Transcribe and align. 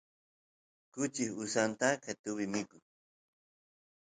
kuchi 0.93 1.25
usanta 1.43 1.87
qetuvi 2.03 2.45
mikun 2.53 2.83